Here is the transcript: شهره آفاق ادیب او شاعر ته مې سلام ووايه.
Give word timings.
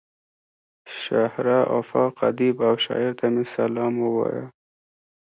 شهره 1.03 1.59
آفاق 1.79 2.15
ادیب 2.29 2.55
او 2.67 2.73
شاعر 2.85 3.11
ته 3.19 3.25
مې 3.33 3.45
سلام 3.55 3.93
ووايه. 3.99 4.43